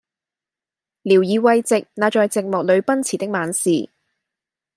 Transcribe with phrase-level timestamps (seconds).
[1.03, 3.87] 聊以慰藉那在寂寞裏奔馳的猛士，